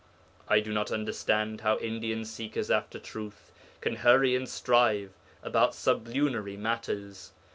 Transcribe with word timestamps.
I 0.47 0.61
do 0.61 0.73
not 0.73 0.89
understand 0.91 1.61
how 1.61 1.77
Indian 1.77 2.25
seekers 2.25 2.71
after 2.71 2.97
truth 2.97 3.51
can 3.81 3.97
hurry 3.97 4.35
and 4.35 4.49
strive 4.49 5.11
about 5.43 5.75
sublunary 5.75 6.57
matters. 6.57 7.33